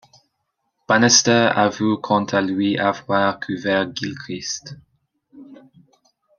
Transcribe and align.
Bannister 0.87 1.51
avoue 1.55 1.97
quant 1.97 2.23
à 2.25 2.41
lui 2.41 2.75
avoir 2.79 3.39
couvert 3.39 3.87
Gilchrist. 3.95 4.77